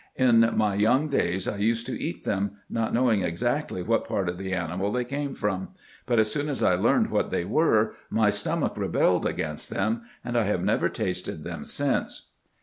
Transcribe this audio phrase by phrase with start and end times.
[0.15, 4.39] In my young days I used to eat them, not knowing exactly what part of
[4.39, 5.67] the animal they came from;
[6.07, 10.35] but as soon as I learned what they were my stomach rebelled against them, and
[10.35, 12.29] I have never tasted them since."